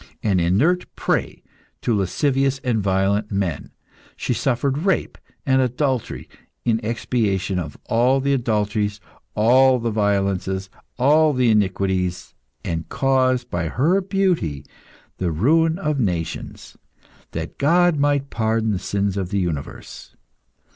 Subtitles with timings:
[0.23, 1.43] An inert prey
[1.81, 3.69] to lascivious and violent men,
[4.15, 6.27] she suffered rape and adultery,
[6.65, 8.99] in expiation of all the adulteries,
[9.35, 12.33] all the violences, all the iniquities,
[12.65, 14.65] and caused, by her beauty,
[15.17, 16.75] the ruin of nations,
[17.33, 20.15] that God might pardon the sins of the universe.